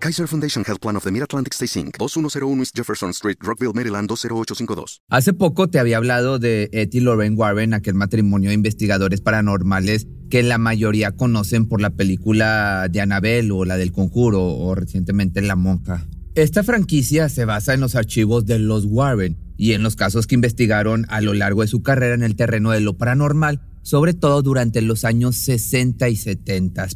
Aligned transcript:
Kaiser 0.00 0.28
Foundation 0.28 0.64
Health 0.64 0.80
Plan 0.80 0.96
of 0.96 1.02
the 1.02 1.10
Mid-Atlantic 1.10 1.52
Stay 1.54 1.66
Inc. 1.80 1.96
2101 1.98 2.60
East 2.60 2.76
Jefferson 2.76 3.10
Street, 3.10 3.36
Rockville, 3.40 3.72
Maryland 3.74 4.08
20852. 4.08 5.02
Hace 5.08 5.32
poco 5.32 5.68
te 5.68 5.80
había 5.80 5.96
hablado 5.96 6.38
de 6.38 6.68
Ed 6.72 6.90
y 6.92 7.00
Lorraine 7.00 7.34
Warren, 7.34 7.74
aquel 7.74 7.94
matrimonio 7.94 8.50
de 8.50 8.54
investigadores 8.54 9.20
paranormales 9.20 10.06
que 10.30 10.42
la 10.44 10.58
mayoría 10.58 11.12
conocen 11.12 11.66
por 11.66 11.80
la 11.80 11.90
película 11.90 12.86
de 12.88 13.00
Annabelle 13.00 13.50
o 13.50 13.64
la 13.64 13.76
del 13.76 13.90
Conjuro 13.90 14.44
o 14.44 14.74
recientemente 14.74 15.42
La 15.42 15.56
Monja. 15.56 16.06
Esta 16.36 16.62
franquicia 16.62 17.28
se 17.28 17.44
basa 17.44 17.74
en 17.74 17.80
los 17.80 17.96
archivos 17.96 18.46
de 18.46 18.60
los 18.60 18.84
Warren 18.84 19.36
y 19.56 19.72
en 19.72 19.82
los 19.82 19.96
casos 19.96 20.28
que 20.28 20.36
investigaron 20.36 21.06
a 21.08 21.20
lo 21.20 21.34
largo 21.34 21.62
de 21.62 21.68
su 21.68 21.82
carrera 21.82 22.14
en 22.14 22.22
el 22.22 22.36
terreno 22.36 22.70
de 22.70 22.80
lo 22.80 22.96
paranormal, 22.96 23.60
sobre 23.82 24.14
todo 24.14 24.42
durante 24.42 24.80
los 24.80 25.04
años 25.04 25.34
60 25.36 26.08
y 26.08 26.14
70. 26.14 26.86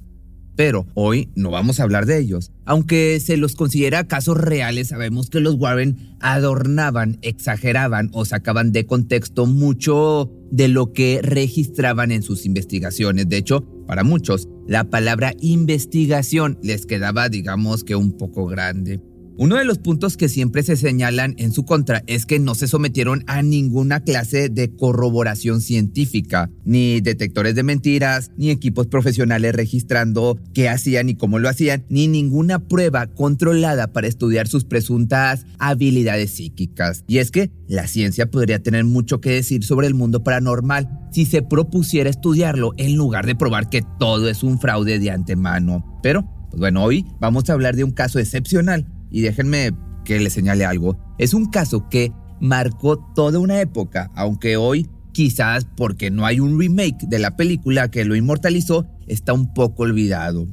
Pero 0.57 0.87
hoy 0.95 1.31
no 1.35 1.51
vamos 1.51 1.81
a 1.81 1.85
hablar 1.85 2.07
de 2.07 2.19
ellos. 2.19 2.51
Aunque 2.65 3.21
se 3.21 3.37
los 3.37 3.55
considera 3.55 4.07
casos 4.07 4.37
reales, 4.37 4.89
sabemos 4.89 5.31
que 5.31 5.41
los 5.41 5.55
Warren 5.55 6.17
adornaban, 6.21 7.19
exageraban 7.23 8.11
o 8.13 8.25
sacaban 8.25 8.73
de 8.73 8.87
contexto 8.87 9.47
mucho 9.47 10.31
de 10.51 10.69
lo 10.69 10.93
que 10.93 11.21
registraban 11.23 12.13
en 12.13 12.23
sus 12.23 12.45
investigaciones. 12.45 13.29
De 13.29 13.39
hecho, 13.39 13.65
para 13.87 14.05
muchos, 14.05 14.49
la 14.69 14.85
palabra 14.85 15.35
investigación 15.41 16.59
les 16.63 16.87
quedaba, 16.87 17.29
digamos 17.29 17.85
que 17.85 17.97
un 17.97 18.13
poco 18.17 18.47
grande. 18.47 19.01
Uno 19.43 19.57
de 19.57 19.65
los 19.65 19.79
puntos 19.79 20.17
que 20.17 20.29
siempre 20.29 20.63
se 20.63 20.77
señalan 20.77 21.35
en 21.37 21.51
su 21.51 21.65
contra 21.65 22.05
es 22.07 22.27
que 22.27 22.39
no 22.39 22.55
se 22.55 22.69
sometieron 22.69 23.25
a 23.27 23.43
ninguna 23.43 23.99
clase 23.99 24.49
de 24.49 24.71
corroboración 24.77 25.61
científica, 25.61 26.49
ni 26.65 27.01
detectores 27.01 27.57
de 27.57 27.65
mentiras, 27.65 28.31
ni 28.37 28.51
equipos 28.51 28.87
profesionales 28.87 29.53
registrando 29.53 30.39
qué 30.55 30.69
hacían 30.69 31.09
y 31.09 31.17
cómo 31.17 31.41
lo 31.41 31.49
hacían, 31.49 31.85
ni 31.89 32.07
ninguna 32.07 32.61
prueba 32.61 33.09
controlada 33.09 33.93
para 33.93 34.07
estudiar 34.07 34.47
sus 34.47 34.63
presuntas 34.63 35.45
habilidades 35.59 36.31
psíquicas. 36.31 37.03
Y 37.09 37.19
es 37.19 37.33
que 37.33 37.51
la 37.67 37.89
ciencia 37.89 38.31
podría 38.31 38.63
tener 38.63 38.85
mucho 38.85 39.21
que 39.21 39.31
decir 39.31 39.65
sobre 39.65 39.89
el 39.89 39.95
mundo 39.95 40.23
paranormal 40.23 40.89
si 41.11 41.25
se 41.25 41.43
propusiera 41.43 42.09
estudiarlo 42.09 42.75
en 42.77 42.95
lugar 42.95 43.27
de 43.27 43.35
probar 43.35 43.69
que 43.71 43.83
todo 43.99 44.29
es 44.29 44.45
un 44.45 44.61
fraude 44.61 45.01
de 45.01 45.11
antemano. 45.11 45.99
Pero, 46.01 46.31
pues 46.49 46.61
bueno, 46.61 46.85
hoy 46.85 47.05
vamos 47.19 47.51
a 47.51 47.55
hablar 47.55 47.75
de 47.75 47.83
un 47.83 47.91
caso 47.91 48.21
excepcional 48.21 48.87
y 49.13 49.21
déjenme 49.21 49.73
que 50.05 50.19
les 50.19 50.33
señale 50.33 50.65
algo, 50.65 50.99
es 51.19 51.35
un 51.35 51.47
caso 51.47 51.89
que 51.89 52.13
marcó 52.41 52.99
toda 53.15 53.39
una 53.39 53.61
época, 53.61 54.11
aunque 54.17 54.57
hoy 54.57 54.89
quizás 55.13 55.67
porque 55.77 56.11
no 56.11 56.27
hay 56.27 56.41
un 56.41 56.59
remake 56.59 57.07
de 57.07 57.19
la 57.19 57.37
película 57.37 57.91
que 57.91 58.05
lo 58.05 58.17
inmortalizó, 58.17 58.87
está 59.07 59.33
un 59.33 59.53
poco 59.55 59.85
olvidado. 59.85 60.49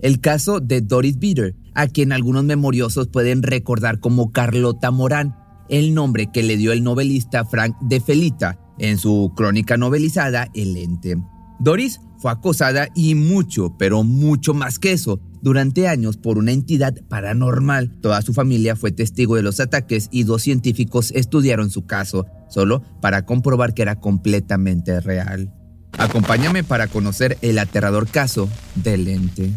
El 0.00 0.20
caso 0.20 0.60
de 0.60 0.80
Doris 0.80 1.18
Bitter, 1.18 1.56
a 1.74 1.88
quien 1.88 2.12
algunos 2.12 2.44
memoriosos 2.44 3.08
pueden 3.08 3.42
recordar 3.42 3.98
como 4.00 4.32
Carlota 4.32 4.90
Morán, 4.90 5.34
el 5.68 5.94
nombre 5.94 6.30
que 6.32 6.42
le 6.42 6.56
dio 6.56 6.72
el 6.72 6.84
novelista 6.84 7.44
Frank 7.44 7.76
de 7.80 8.00
Felita 8.00 8.58
en 8.78 8.98
su 8.98 9.32
crónica 9.34 9.76
novelizada 9.76 10.48
El 10.54 10.76
Ente. 10.76 11.16
Doris 11.58 12.00
fue 12.18 12.30
acosada 12.30 12.88
y 12.94 13.14
mucho, 13.14 13.74
pero 13.78 14.04
mucho 14.04 14.54
más 14.54 14.78
que 14.78 14.92
eso, 14.92 15.20
durante 15.44 15.86
años 15.88 16.16
por 16.16 16.38
una 16.38 16.52
entidad 16.52 16.94
paranormal. 17.08 17.90
Toda 18.00 18.22
su 18.22 18.32
familia 18.32 18.76
fue 18.76 18.92
testigo 18.92 19.36
de 19.36 19.42
los 19.42 19.60
ataques 19.60 20.08
y 20.10 20.24
dos 20.24 20.40
científicos 20.42 21.12
estudiaron 21.14 21.70
su 21.70 21.84
caso, 21.84 22.26
solo 22.48 22.82
para 23.02 23.26
comprobar 23.26 23.74
que 23.74 23.82
era 23.82 24.00
completamente 24.00 24.98
real. 25.00 25.52
Acompáñame 25.98 26.64
para 26.64 26.86
conocer 26.88 27.36
el 27.42 27.58
aterrador 27.58 28.08
caso 28.08 28.48
del 28.74 29.06
ente. 29.06 29.52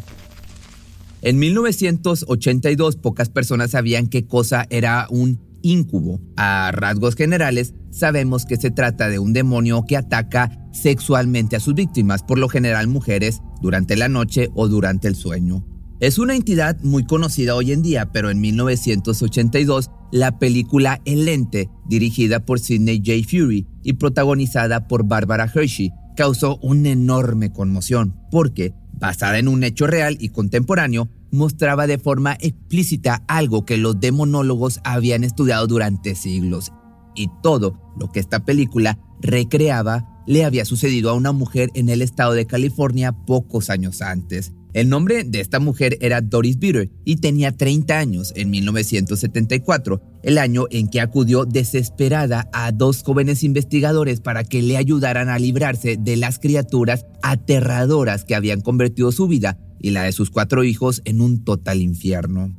En 1.22 1.40
1982 1.40 2.98
pocas 2.98 3.30
personas 3.30 3.72
sabían 3.72 4.08
qué 4.08 4.28
cosa 4.28 4.68
era 4.70 5.08
un 5.10 5.40
incubo. 5.62 6.20
A 6.36 6.72
rasgos 6.74 7.16
generales, 7.16 7.74
sabemos 7.92 8.46
que 8.46 8.58
se 8.58 8.72
trata 8.72 9.08
de 9.08 9.20
un 9.20 9.32
demonio 9.32 9.86
que 9.88 9.96
ataca 9.96 10.52
sexualmente 10.74 11.56
a 11.56 11.62
sus 11.62 11.76
víctimas, 11.76 12.24
por 12.24 12.40
lo 12.40 12.50
general 12.50 12.88
mujeres, 12.88 13.40
durante 13.62 13.96
la 13.96 14.10
noche 14.10 14.50
o 14.54 14.68
durante 14.68 15.08
el 15.08 15.16
sueño. 15.16 15.66
Es 16.00 16.20
una 16.20 16.36
entidad 16.36 16.80
muy 16.84 17.06
conocida 17.06 17.56
hoy 17.56 17.72
en 17.72 17.82
día, 17.82 18.12
pero 18.12 18.30
en 18.30 18.40
1982 18.40 19.90
la 20.12 20.38
película 20.38 21.02
El 21.06 21.28
Ente, 21.28 21.72
dirigida 21.88 22.46
por 22.46 22.60
Sidney 22.60 23.02
J. 23.04 23.28
Fury 23.28 23.66
y 23.82 23.94
protagonizada 23.94 24.88
por 24.88 25.08
Barbara 25.08 25.52
Hershey, 25.52 25.92
causó 26.16 26.58
una 26.58 26.90
enorme 26.90 27.52
conmoción, 27.52 28.16
porque, 28.30 28.76
basada 28.94 29.40
en 29.40 29.48
un 29.48 29.64
hecho 29.64 29.88
real 29.88 30.18
y 30.20 30.30
contemporáneo, 30.30 31.10
mostraba 31.32 31.88
de 31.88 31.98
forma 31.98 32.38
explícita 32.42 33.24
algo 33.28 33.66
que 33.66 33.78
los 33.78 34.00
demonólogos 34.00 34.82
habían 34.84 35.24
estudiado 35.24 35.66
durante 35.66 36.14
siglos. 36.14 36.74
Y 37.16 37.32
todo 37.42 37.96
lo 38.00 38.12
que 38.12 38.20
esta 38.20 38.46
película 38.46 39.00
recreaba 39.20 40.24
le 40.28 40.46
había 40.46 40.64
sucedido 40.64 41.10
a 41.10 41.16
una 41.16 41.32
mujer 41.32 41.72
en 41.74 41.90
el 41.90 42.04
estado 42.04 42.34
de 42.34 42.46
California 42.46 43.14
pocos 43.14 43.72
años 43.72 44.04
antes. 44.04 44.54
El 44.78 44.90
nombre 44.90 45.24
de 45.24 45.40
esta 45.40 45.60
mujer 45.60 45.98
era 46.02 46.22
Doris 46.22 46.60
Bitter 46.60 46.92
y 47.04 47.16
tenía 47.16 47.52
30 47.52 47.98
años 47.98 48.32
en 48.36 48.52
1974, 48.52 50.00
el 50.22 50.38
año 50.38 50.66
en 50.70 50.88
que 50.88 51.02
acudió 51.02 51.46
desesperada 51.46 52.48
a 52.54 52.72
dos 52.72 53.02
jóvenes 53.02 53.44
investigadores 53.44 54.22
para 54.22 54.44
que 54.44 54.62
le 54.62 54.78
ayudaran 54.78 55.30
a 55.30 55.40
librarse 55.40 55.98
de 55.98 56.16
las 56.16 56.38
criaturas 56.38 57.08
aterradoras 57.24 58.24
que 58.24 58.36
habían 58.36 58.62
convertido 58.62 59.12
su 59.12 59.28
vida 59.28 59.58
y 59.80 59.90
la 59.90 60.04
de 60.04 60.12
sus 60.12 60.30
cuatro 60.30 60.64
hijos 60.64 61.02
en 61.06 61.22
un 61.22 61.44
total 61.44 61.82
infierno. 61.82 62.56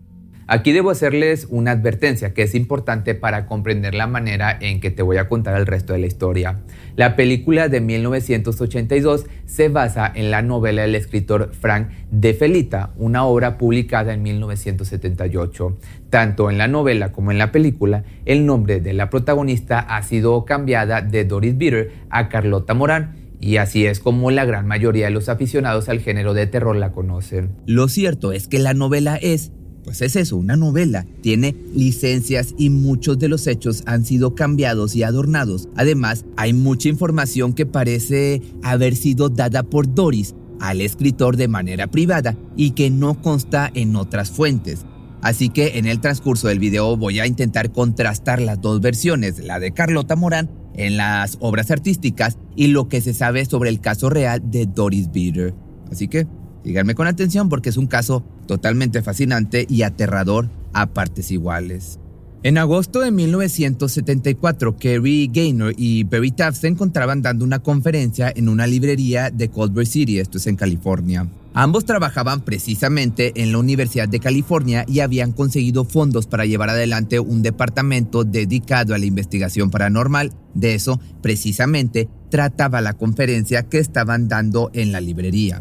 Aquí 0.51 0.73
debo 0.73 0.89
hacerles 0.89 1.47
una 1.51 1.73
advertencia 1.73 2.33
que 2.33 2.43
es 2.43 2.55
importante 2.55 3.15
para 3.15 3.45
comprender 3.45 3.95
la 3.95 4.07
manera 4.07 4.57
en 4.59 4.81
que 4.81 4.91
te 4.91 5.03
voy 5.03 5.19
a 5.19 5.29
contar 5.29 5.55
el 5.59 5.67
resto 5.67 5.93
de 5.93 5.99
la 5.99 6.07
historia. 6.07 6.61
La 6.97 7.17
película 7.17 7.69
de 7.69 7.83
1982 7.83 9.27
se 9.45 9.69
basa 9.69 10.11
en 10.15 10.31
la 10.31 10.41
novela 10.41 10.81
del 10.81 10.95
escritor 10.95 11.53
Frank 11.53 11.91
de 12.11 12.33
Felita, 12.33 12.95
una 12.97 13.27
obra 13.27 13.59
publicada 13.59 14.15
en 14.15 14.23
1978. 14.23 15.77
Tanto 16.09 16.51
en 16.51 16.57
la 16.57 16.67
novela 16.67 17.13
como 17.13 17.31
en 17.31 17.37
la 17.37 17.53
película, 17.53 18.05
el 18.25 18.47
nombre 18.47 18.81
de 18.81 18.95
la 18.95 19.11
protagonista 19.11 19.81
ha 19.81 20.03
sido 20.03 20.47
cambiada 20.47 21.03
de 21.03 21.27
Doris 21.27 21.59
Bitter 21.59 21.93
a 22.09 22.31
Carlota 22.31 22.73
Morán, 22.73 23.17
y 23.39 23.59
así 23.59 23.85
es 23.85 24.01
como 24.01 24.31
la 24.31 24.47
gran 24.47 24.67
mayoría 24.67 25.05
de 25.05 25.13
los 25.13 25.29
aficionados 25.29 25.91
al 25.91 26.01
género 26.01 26.33
de 26.33 26.47
terror 26.47 26.75
la 26.75 26.93
conocen. 26.93 27.51
Lo 27.67 27.89
cierto 27.89 28.33
es 28.33 28.49
que 28.49 28.59
la 28.59 28.75
novela 28.75 29.17
es 29.17 29.53
pues 29.89 30.03
es 30.03 30.17
eso, 30.17 30.37
una 30.37 30.55
novela. 30.55 31.07
Tiene 31.23 31.57
licencias 31.75 32.55
y 32.59 32.69
muchos 32.69 33.19
de 33.19 33.29
los 33.29 33.47
hechos 33.47 33.85
han 33.87 34.05
sido 34.05 34.35
cambiados 34.35 34.95
y 34.95 35.03
adornados. 35.03 35.71
Además, 35.77 36.27
hay 36.37 36.53
mucha 36.53 36.91
información 36.91 37.55
que 37.55 37.65
parece 37.65 38.43
haber 38.63 38.97
sido 38.97 39.31
dada 39.31 39.63
por 39.63 39.95
Doris 39.95 40.35
al 40.61 40.83
escritor 40.83 41.39
de 41.39 41.49
manera 41.49 41.87
privada 41.87 42.37
y 42.55 42.73
que 42.73 42.91
no 42.91 43.23
consta 43.23 43.71
en 43.73 43.97
otras 43.97 44.31
fuentes. 44.31 44.85
Así 45.23 45.49
que 45.49 45.79
en 45.79 45.87
el 45.87 46.01
transcurso 46.01 46.49
del 46.49 46.59
video 46.59 46.95
voy 46.99 47.21
a 47.21 47.27
intentar 47.27 47.73
contrastar 47.73 48.43
las 48.43 48.61
dos 48.61 48.83
versiones, 48.83 49.39
la 49.39 49.59
de 49.59 49.73
Carlota 49.73 50.17
Morán 50.17 50.51
en 50.75 50.99
las 50.99 51.39
obras 51.41 51.71
artísticas 51.71 52.37
y 52.57 52.67
lo 52.67 52.91
que 52.91 53.01
se 53.01 53.15
sabe 53.15 53.43
sobre 53.47 53.71
el 53.71 53.81
caso 53.81 54.11
real 54.11 54.51
de 54.51 54.67
Doris 54.67 55.11
Bitter. 55.11 55.55
Así 55.91 56.09
que 56.09 56.27
Síganme 56.69 56.95
con 56.95 57.07
atención 57.07 57.49
porque 57.49 57.71
es 57.71 57.77
un 57.77 57.87
caso 57.87 58.25
totalmente 58.49 59.03
fascinante 59.03 59.65
y 59.69 59.83
aterrador 59.83 60.49
a 60.73 60.87
partes 60.87 61.31
iguales. 61.31 62.01
En 62.45 62.57
agosto 62.57 63.01
de 63.01 63.11
1974, 63.11 64.77
Kerry 64.77 65.29
Gaynor 65.33 65.75
y 65.77 66.05
Barry 66.05 66.31
Taft 66.31 66.61
se 66.61 66.69
encontraban 66.69 67.21
dando 67.21 67.45
una 67.45 67.59
conferencia 67.59 68.33
en 68.35 68.49
una 68.49 68.67
librería 68.67 69.31
de 69.31 69.51
Culver 69.51 69.87
City, 69.87 70.19
esto 70.19 70.39
es 70.39 70.47
en 70.47 70.55
California. 70.57 71.29
Ambos 71.53 71.85
trabajaban 71.85 72.43
precisamente 72.43 73.33
en 73.35 73.51
la 73.51 73.59
Universidad 73.59 74.09
de 74.09 74.21
California 74.21 74.85
y 74.87 75.01
habían 75.01 75.33
conseguido 75.33 75.85
fondos 75.85 76.29
para 76.29 76.47
llevar 76.47 76.71
adelante 76.71 77.19
un 77.19 77.43
departamento 77.43 78.23
dedicado 78.23 78.95
a 78.95 78.99
la 78.99 79.07
investigación 79.07 79.69
paranormal. 79.71 80.33
De 80.55 80.75
eso, 80.75 81.01
precisamente, 81.21 82.09
trataba 82.31 82.81
la 82.81 82.93
conferencia 82.93 83.65
que 83.65 83.79
estaban 83.79 84.29
dando 84.29 84.71
en 84.73 84.93
la 84.93 85.01
librería. 85.01 85.61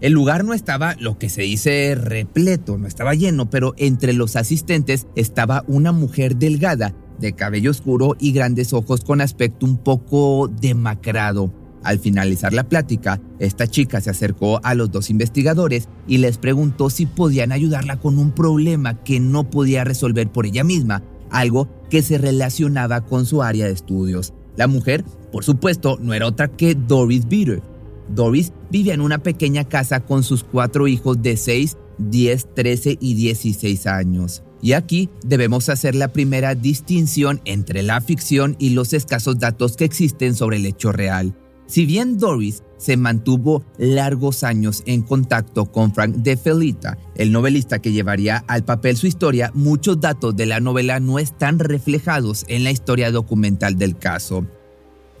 El 0.00 0.12
lugar 0.12 0.44
no 0.44 0.54
estaba 0.54 0.94
lo 1.00 1.18
que 1.18 1.28
se 1.28 1.42
dice 1.42 1.96
repleto, 1.96 2.78
no 2.78 2.86
estaba 2.86 3.14
lleno, 3.14 3.50
pero 3.50 3.74
entre 3.78 4.12
los 4.12 4.36
asistentes 4.36 5.08
estaba 5.16 5.64
una 5.66 5.90
mujer 5.90 6.36
delgada 6.36 6.94
de 7.18 7.32
cabello 7.32 7.72
oscuro 7.72 8.14
y 8.20 8.30
grandes 8.30 8.72
ojos 8.72 9.00
con 9.00 9.20
aspecto 9.20 9.66
un 9.66 9.76
poco 9.76 10.48
demacrado. 10.60 11.52
Al 11.82 11.98
finalizar 11.98 12.52
la 12.52 12.68
plática, 12.68 13.20
esta 13.40 13.66
chica 13.66 14.00
se 14.00 14.10
acercó 14.10 14.60
a 14.62 14.74
los 14.74 14.92
dos 14.92 15.10
investigadores 15.10 15.88
y 16.06 16.18
les 16.18 16.38
preguntó 16.38 16.90
si 16.90 17.06
podían 17.06 17.50
ayudarla 17.50 17.98
con 17.98 18.18
un 18.18 18.30
problema 18.30 19.02
que 19.02 19.18
no 19.18 19.50
podía 19.50 19.82
resolver 19.82 20.30
por 20.30 20.46
ella 20.46 20.62
misma, 20.62 21.02
algo 21.30 21.68
que 21.90 22.02
se 22.02 22.18
relacionaba 22.18 23.00
con 23.00 23.26
su 23.26 23.42
área 23.42 23.66
de 23.66 23.72
estudios. 23.72 24.32
La 24.56 24.68
mujer, 24.68 25.04
por 25.32 25.44
supuesto, 25.44 25.98
no 26.00 26.14
era 26.14 26.26
otra 26.26 26.48
que 26.48 26.74
Doris 26.74 27.28
Beater. 27.28 27.62
Doris 28.08 28.52
vivía 28.70 28.94
en 28.94 29.00
una 29.00 29.18
pequeña 29.18 29.64
casa 29.64 30.00
con 30.00 30.22
sus 30.22 30.44
cuatro 30.44 30.88
hijos 30.88 31.22
de 31.22 31.36
6, 31.36 31.76
10, 31.98 32.54
13 32.54 32.98
y 33.00 33.14
16 33.14 33.86
años. 33.86 34.42
Y 34.60 34.72
aquí 34.72 35.08
debemos 35.24 35.68
hacer 35.68 35.94
la 35.94 36.08
primera 36.12 36.54
distinción 36.54 37.40
entre 37.44 37.82
la 37.82 38.00
ficción 38.00 38.56
y 38.58 38.70
los 38.70 38.92
escasos 38.92 39.38
datos 39.38 39.76
que 39.76 39.84
existen 39.84 40.34
sobre 40.34 40.56
el 40.56 40.66
hecho 40.66 40.90
real. 40.90 41.34
Si 41.68 41.84
bien 41.84 42.16
Doris 42.16 42.62
se 42.78 42.96
mantuvo 42.96 43.62
largos 43.76 44.42
años 44.42 44.82
en 44.86 45.02
contacto 45.02 45.66
con 45.66 45.92
Frank 45.92 46.16
de 46.16 46.38
Felita, 46.38 46.96
el 47.14 47.30
novelista 47.30 47.78
que 47.78 47.92
llevaría 47.92 48.38
al 48.48 48.64
papel 48.64 48.96
su 48.96 49.06
historia, 49.06 49.52
muchos 49.54 50.00
datos 50.00 50.34
de 50.34 50.46
la 50.46 50.60
novela 50.60 50.98
no 50.98 51.18
están 51.18 51.58
reflejados 51.58 52.46
en 52.48 52.64
la 52.64 52.70
historia 52.70 53.10
documental 53.10 53.76
del 53.76 53.98
caso. 53.98 54.46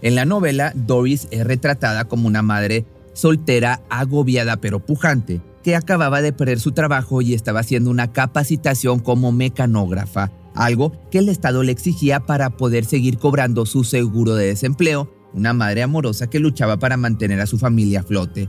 En 0.02 0.14
la 0.14 0.24
novela, 0.24 0.72
Doris 0.74 1.28
es 1.30 1.44
retratada 1.44 2.04
como 2.06 2.26
una 2.26 2.42
madre 2.42 2.86
soltera, 3.12 3.82
agobiada 3.90 4.58
pero 4.58 4.78
pujante, 4.80 5.40
que 5.62 5.74
acababa 5.74 6.22
de 6.22 6.32
perder 6.32 6.60
su 6.60 6.72
trabajo 6.72 7.20
y 7.20 7.34
estaba 7.34 7.60
haciendo 7.60 7.90
una 7.90 8.12
capacitación 8.12 9.00
como 9.00 9.32
mecanógrafa, 9.32 10.30
algo 10.54 10.92
que 11.10 11.18
el 11.18 11.28
Estado 11.28 11.62
le 11.62 11.72
exigía 11.72 12.20
para 12.20 12.50
poder 12.50 12.84
seguir 12.84 13.18
cobrando 13.18 13.66
su 13.66 13.84
seguro 13.84 14.34
de 14.34 14.46
desempleo 14.46 15.12
una 15.32 15.52
madre 15.52 15.82
amorosa 15.82 16.28
que 16.28 16.38
luchaba 16.38 16.78
para 16.78 16.96
mantener 16.96 17.40
a 17.40 17.46
su 17.46 17.58
familia 17.58 18.00
a 18.00 18.02
flote. 18.02 18.48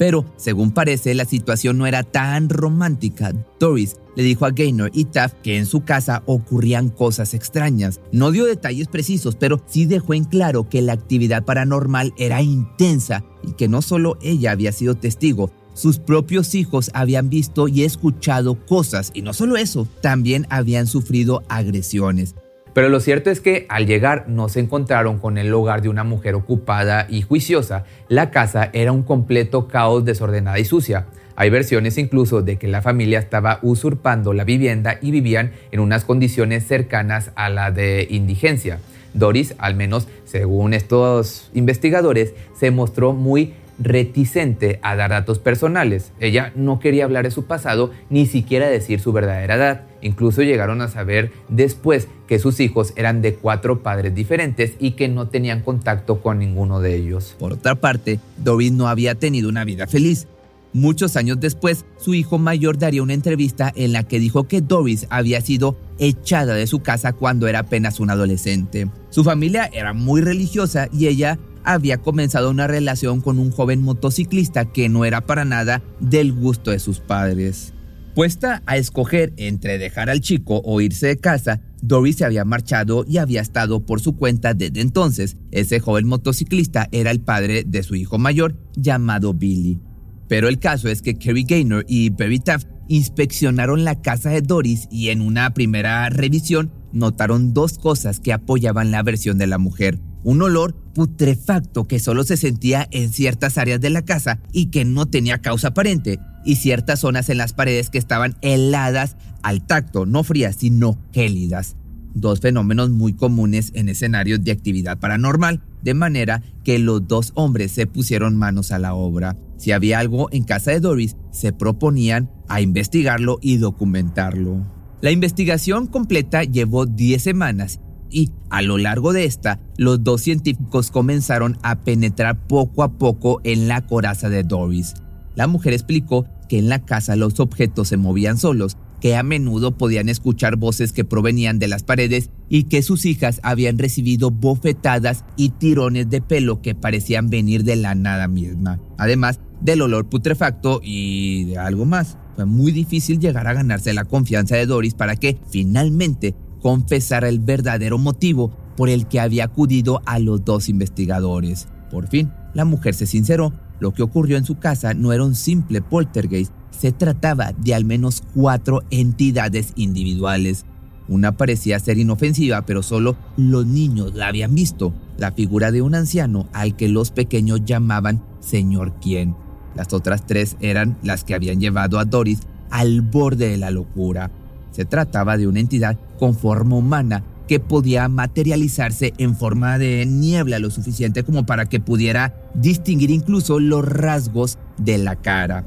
Pero, 0.00 0.24
según 0.38 0.70
parece, 0.70 1.14
la 1.14 1.26
situación 1.26 1.76
no 1.76 1.86
era 1.86 2.02
tan 2.02 2.48
romántica. 2.48 3.34
Doris 3.58 3.96
le 4.16 4.22
dijo 4.22 4.46
a 4.46 4.50
Gaynor 4.50 4.90
y 4.94 5.04
Taft 5.04 5.36
que 5.42 5.58
en 5.58 5.66
su 5.66 5.82
casa 5.84 6.22
ocurrían 6.24 6.88
cosas 6.88 7.34
extrañas. 7.34 8.00
No 8.10 8.30
dio 8.30 8.46
detalles 8.46 8.88
precisos, 8.88 9.36
pero 9.36 9.60
sí 9.66 9.84
dejó 9.84 10.14
en 10.14 10.24
claro 10.24 10.70
que 10.70 10.80
la 10.80 10.94
actividad 10.94 11.44
paranormal 11.44 12.14
era 12.16 12.40
intensa 12.40 13.24
y 13.46 13.52
que 13.52 13.68
no 13.68 13.82
solo 13.82 14.16
ella 14.22 14.52
había 14.52 14.72
sido 14.72 14.94
testigo, 14.94 15.50
sus 15.74 15.98
propios 15.98 16.54
hijos 16.54 16.90
habían 16.94 17.28
visto 17.28 17.68
y 17.68 17.84
escuchado 17.84 18.54
cosas, 18.64 19.10
y 19.12 19.20
no 19.20 19.34
solo 19.34 19.58
eso, 19.58 19.86
también 20.00 20.46
habían 20.48 20.86
sufrido 20.86 21.42
agresiones. 21.50 22.36
Pero 22.72 22.88
lo 22.88 23.00
cierto 23.00 23.30
es 23.30 23.40
que 23.40 23.66
al 23.68 23.86
llegar 23.86 24.28
no 24.28 24.48
se 24.48 24.60
encontraron 24.60 25.18
con 25.18 25.38
el 25.38 25.52
hogar 25.52 25.82
de 25.82 25.88
una 25.88 26.04
mujer 26.04 26.34
ocupada 26.34 27.06
y 27.08 27.22
juiciosa. 27.22 27.84
La 28.08 28.30
casa 28.30 28.70
era 28.72 28.92
un 28.92 29.02
completo 29.02 29.66
caos 29.66 30.04
desordenada 30.04 30.58
y 30.58 30.64
sucia. 30.64 31.06
Hay 31.34 31.50
versiones 31.50 31.98
incluso 31.98 32.42
de 32.42 32.56
que 32.56 32.68
la 32.68 32.82
familia 32.82 33.18
estaba 33.18 33.58
usurpando 33.62 34.32
la 34.34 34.44
vivienda 34.44 34.98
y 35.00 35.10
vivían 35.10 35.52
en 35.72 35.80
unas 35.80 36.04
condiciones 36.04 36.66
cercanas 36.66 37.32
a 37.34 37.48
la 37.48 37.70
de 37.70 38.06
indigencia. 38.10 38.78
Doris, 39.14 39.54
al 39.58 39.74
menos 39.74 40.06
según 40.24 40.74
estos 40.74 41.50
investigadores, 41.54 42.34
se 42.54 42.70
mostró 42.70 43.12
muy 43.12 43.54
reticente 43.80 44.78
a 44.82 44.94
dar 44.94 45.10
datos 45.10 45.38
personales. 45.38 46.12
Ella 46.20 46.52
no 46.54 46.78
quería 46.78 47.04
hablar 47.04 47.24
de 47.24 47.30
su 47.30 47.46
pasado 47.46 47.90
ni 48.10 48.26
siquiera 48.26 48.68
decir 48.68 49.00
su 49.00 49.12
verdadera 49.12 49.56
edad. 49.56 49.82
Incluso 50.02 50.42
llegaron 50.42 50.80
a 50.82 50.88
saber 50.88 51.32
después 51.48 52.08
que 52.28 52.38
sus 52.38 52.60
hijos 52.60 52.92
eran 52.96 53.22
de 53.22 53.34
cuatro 53.34 53.82
padres 53.82 54.14
diferentes 54.14 54.74
y 54.78 54.92
que 54.92 55.08
no 55.08 55.28
tenían 55.28 55.62
contacto 55.62 56.20
con 56.20 56.38
ninguno 56.38 56.80
de 56.80 56.94
ellos. 56.94 57.34
Por 57.38 57.54
otra 57.54 57.74
parte, 57.74 58.20
Doris 58.38 58.72
no 58.72 58.88
había 58.88 59.14
tenido 59.14 59.48
una 59.48 59.64
vida 59.64 59.86
feliz. 59.86 60.26
Muchos 60.72 61.16
años 61.16 61.40
después, 61.40 61.84
su 61.98 62.14
hijo 62.14 62.38
mayor 62.38 62.78
daría 62.78 63.02
una 63.02 63.14
entrevista 63.14 63.72
en 63.74 63.92
la 63.92 64.04
que 64.04 64.20
dijo 64.20 64.44
que 64.44 64.60
Doris 64.60 65.06
había 65.10 65.40
sido 65.40 65.76
echada 65.98 66.54
de 66.54 66.68
su 66.68 66.80
casa 66.80 67.12
cuando 67.12 67.48
era 67.48 67.60
apenas 67.60 67.98
un 67.98 68.10
adolescente. 68.10 68.88
Su 69.10 69.24
familia 69.24 69.68
era 69.72 69.92
muy 69.92 70.20
religiosa 70.20 70.88
y 70.92 71.08
ella 71.08 71.40
había 71.64 71.98
comenzado 71.98 72.50
una 72.50 72.66
relación 72.66 73.20
con 73.20 73.38
un 73.38 73.50
joven 73.50 73.82
motociclista 73.82 74.66
que 74.66 74.88
no 74.88 75.04
era 75.04 75.26
para 75.26 75.44
nada 75.44 75.82
del 76.00 76.32
gusto 76.32 76.70
de 76.70 76.78
sus 76.78 77.00
padres. 77.00 77.74
Puesta 78.14 78.62
a 78.66 78.76
escoger 78.76 79.32
entre 79.36 79.78
dejar 79.78 80.10
al 80.10 80.20
chico 80.20 80.60
o 80.64 80.80
irse 80.80 81.06
de 81.06 81.18
casa, 81.18 81.60
Doris 81.80 82.16
se 82.16 82.24
había 82.24 82.44
marchado 82.44 83.04
y 83.08 83.18
había 83.18 83.40
estado 83.40 83.86
por 83.86 84.00
su 84.00 84.16
cuenta 84.16 84.52
desde 84.52 84.80
entonces. 84.80 85.36
Ese 85.52 85.80
joven 85.80 86.06
motociclista 86.06 86.88
era 86.92 87.10
el 87.10 87.20
padre 87.20 87.64
de 87.66 87.82
su 87.82 87.94
hijo 87.94 88.18
mayor, 88.18 88.56
llamado 88.74 89.32
Billy. 89.32 89.80
Pero 90.28 90.48
el 90.48 90.58
caso 90.58 90.88
es 90.88 91.02
que 91.02 91.14
Kerry 91.14 91.44
Gaynor 91.44 91.84
y 91.88 92.10
Barry 92.10 92.40
Taft 92.40 92.68
inspeccionaron 92.88 93.84
la 93.84 94.02
casa 94.02 94.30
de 94.30 94.42
Doris 94.42 94.88
y 94.90 95.10
en 95.10 95.20
una 95.20 95.54
primera 95.54 96.08
revisión 96.10 96.72
notaron 96.92 97.54
dos 97.54 97.78
cosas 97.78 98.20
que 98.20 98.32
apoyaban 98.32 98.90
la 98.90 99.02
versión 99.02 99.38
de 99.38 99.46
la 99.46 99.58
mujer 99.58 100.00
un 100.22 100.42
olor 100.42 100.74
putrefacto 100.94 101.86
que 101.86 101.98
solo 101.98 102.24
se 102.24 102.36
sentía 102.36 102.88
en 102.90 103.12
ciertas 103.12 103.58
áreas 103.58 103.80
de 103.80 103.90
la 103.90 104.02
casa 104.02 104.40
y 104.52 104.66
que 104.66 104.84
no 104.84 105.06
tenía 105.06 105.38
causa 105.38 105.68
aparente, 105.68 106.18
y 106.44 106.56
ciertas 106.56 107.00
zonas 107.00 107.28
en 107.28 107.38
las 107.38 107.52
paredes 107.52 107.90
que 107.90 107.98
estaban 107.98 108.36
heladas 108.40 109.16
al 109.42 109.66
tacto, 109.66 110.06
no 110.06 110.24
frías, 110.24 110.56
sino 110.56 110.98
gélidas. 111.12 111.76
Dos 112.14 112.40
fenómenos 112.40 112.90
muy 112.90 113.12
comunes 113.12 113.70
en 113.74 113.88
escenarios 113.88 114.42
de 114.42 114.52
actividad 114.52 114.98
paranormal, 114.98 115.62
de 115.82 115.94
manera 115.94 116.42
que 116.64 116.78
los 116.78 117.06
dos 117.06 117.32
hombres 117.34 117.72
se 117.72 117.86
pusieron 117.86 118.36
manos 118.36 118.72
a 118.72 118.78
la 118.78 118.94
obra. 118.94 119.36
Si 119.58 119.72
había 119.72 119.98
algo 119.98 120.28
en 120.32 120.42
casa 120.44 120.72
de 120.72 120.80
Doris, 120.80 121.16
se 121.30 121.52
proponían 121.52 122.30
a 122.48 122.60
investigarlo 122.60 123.38
y 123.40 123.58
documentarlo. 123.58 124.66
La 125.02 125.12
investigación 125.12 125.86
completa 125.86 126.42
llevó 126.42 126.84
10 126.84 127.22
semanas 127.22 127.80
y 128.10 128.30
a 128.50 128.62
lo 128.62 128.78
largo 128.78 129.12
de 129.12 129.24
esta, 129.24 129.60
los 129.76 130.02
dos 130.04 130.22
científicos 130.22 130.90
comenzaron 130.90 131.58
a 131.62 131.80
penetrar 131.80 132.46
poco 132.46 132.82
a 132.82 132.98
poco 132.98 133.40
en 133.44 133.68
la 133.68 133.86
coraza 133.86 134.28
de 134.28 134.42
Doris. 134.42 134.94
La 135.34 135.46
mujer 135.46 135.72
explicó 135.72 136.26
que 136.48 136.58
en 136.58 136.68
la 136.68 136.84
casa 136.84 137.16
los 137.16 137.38
objetos 137.40 137.88
se 137.88 137.96
movían 137.96 138.38
solos, 138.38 138.76
que 139.00 139.16
a 139.16 139.22
menudo 139.22 139.76
podían 139.78 140.08
escuchar 140.08 140.56
voces 140.56 140.92
que 140.92 141.04
provenían 141.04 141.58
de 141.58 141.68
las 141.68 141.82
paredes 141.82 142.30
y 142.48 142.64
que 142.64 142.82
sus 142.82 143.06
hijas 143.06 143.40
habían 143.42 143.78
recibido 143.78 144.30
bofetadas 144.30 145.24
y 145.36 145.50
tirones 145.50 146.10
de 146.10 146.20
pelo 146.20 146.60
que 146.60 146.74
parecían 146.74 147.30
venir 147.30 147.64
de 147.64 147.76
la 147.76 147.94
nada 147.94 148.28
misma, 148.28 148.80
además 148.98 149.40
del 149.60 149.82
olor 149.82 150.08
putrefacto 150.08 150.80
y 150.82 151.44
de 151.44 151.58
algo 151.58 151.84
más. 151.84 152.18
Fue 152.36 152.44
muy 152.44 152.72
difícil 152.72 153.18
llegar 153.18 153.46
a 153.46 153.52
ganarse 153.52 153.92
la 153.92 154.04
confianza 154.04 154.56
de 154.56 154.66
Doris 154.66 154.94
para 154.94 155.16
que 155.16 155.38
finalmente 155.50 156.34
confesar 156.60 157.24
el 157.24 157.38
verdadero 157.38 157.98
motivo 157.98 158.50
por 158.76 158.88
el 158.88 159.06
que 159.06 159.20
había 159.20 159.44
acudido 159.44 160.00
a 160.06 160.18
los 160.18 160.44
dos 160.44 160.68
investigadores. 160.68 161.68
Por 161.90 162.08
fin, 162.08 162.32
la 162.54 162.64
mujer 162.64 162.94
se 162.94 163.06
sinceró. 163.06 163.52
Lo 163.80 163.92
que 163.92 164.02
ocurrió 164.02 164.36
en 164.36 164.44
su 164.44 164.58
casa 164.58 164.94
no 164.94 165.12
era 165.12 165.24
un 165.24 165.34
simple 165.34 165.80
poltergeist, 165.80 166.52
se 166.70 166.92
trataba 166.92 167.52
de 167.52 167.74
al 167.74 167.84
menos 167.84 168.22
cuatro 168.34 168.82
entidades 168.90 169.72
individuales. 169.76 170.64
Una 171.08 171.36
parecía 171.36 171.78
ser 171.80 171.98
inofensiva, 171.98 172.62
pero 172.62 172.82
solo 172.82 173.16
los 173.36 173.66
niños 173.66 174.14
la 174.14 174.28
habían 174.28 174.54
visto, 174.54 174.94
la 175.18 175.32
figura 175.32 175.72
de 175.72 175.82
un 175.82 175.94
anciano 175.94 176.48
al 176.52 176.76
que 176.76 176.88
los 176.88 177.10
pequeños 177.10 177.64
llamaban 177.64 178.22
Señor 178.40 178.94
Quién. 179.00 179.34
Las 179.74 179.92
otras 179.92 180.24
tres 180.26 180.56
eran 180.60 180.96
las 181.02 181.24
que 181.24 181.34
habían 181.34 181.60
llevado 181.60 181.98
a 181.98 182.04
Doris 182.04 182.40
al 182.70 183.00
borde 183.00 183.48
de 183.48 183.56
la 183.56 183.70
locura. 183.70 184.30
Se 184.70 184.84
trataba 184.84 185.36
de 185.36 185.46
una 185.46 185.60
entidad 185.60 185.98
con 186.18 186.34
forma 186.34 186.76
humana 186.76 187.24
que 187.48 187.58
podía 187.58 188.08
materializarse 188.08 189.12
en 189.18 189.34
forma 189.34 189.76
de 189.76 190.06
niebla 190.06 190.60
lo 190.60 190.70
suficiente 190.70 191.24
como 191.24 191.46
para 191.46 191.66
que 191.66 191.80
pudiera 191.80 192.32
distinguir 192.54 193.10
incluso 193.10 193.58
los 193.58 193.84
rasgos 193.84 194.56
de 194.78 194.98
la 194.98 195.16
cara. 195.16 195.64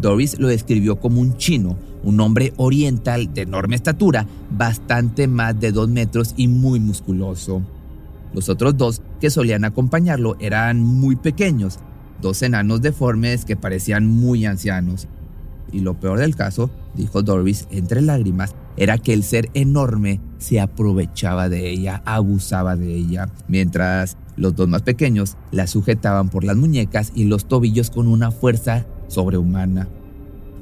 Doris 0.00 0.38
lo 0.38 0.48
describió 0.48 0.96
como 0.98 1.20
un 1.20 1.36
chino, 1.36 1.76
un 2.02 2.20
hombre 2.20 2.54
oriental 2.56 3.34
de 3.34 3.42
enorme 3.42 3.76
estatura, 3.76 4.26
bastante 4.50 5.28
más 5.28 5.58
de 5.60 5.72
dos 5.72 5.88
metros 5.88 6.32
y 6.36 6.48
muy 6.48 6.80
musculoso. 6.80 7.62
Los 8.32 8.48
otros 8.48 8.76
dos 8.76 9.02
que 9.20 9.30
solían 9.30 9.64
acompañarlo 9.64 10.36
eran 10.40 10.80
muy 10.80 11.16
pequeños, 11.16 11.80
dos 12.20 12.42
enanos 12.42 12.82
deformes 12.82 13.44
que 13.44 13.56
parecían 13.56 14.06
muy 14.06 14.46
ancianos. 14.46 15.08
Y 15.72 15.80
lo 15.80 15.94
peor 15.94 16.18
del 16.18 16.36
caso, 16.36 16.70
dijo 16.94 17.22
Doris 17.22 17.66
entre 17.70 18.02
lágrimas, 18.02 18.54
era 18.76 18.98
que 18.98 19.12
el 19.12 19.22
ser 19.22 19.50
enorme 19.54 20.20
se 20.38 20.60
aprovechaba 20.60 21.48
de 21.48 21.70
ella, 21.70 22.02
abusaba 22.04 22.76
de 22.76 22.94
ella, 22.94 23.28
mientras 23.48 24.16
los 24.36 24.54
dos 24.54 24.68
más 24.68 24.82
pequeños 24.82 25.36
la 25.50 25.66
sujetaban 25.66 26.28
por 26.28 26.44
las 26.44 26.56
muñecas 26.56 27.12
y 27.14 27.24
los 27.24 27.46
tobillos 27.46 27.90
con 27.90 28.06
una 28.06 28.30
fuerza 28.30 28.86
sobrehumana. 29.08 29.88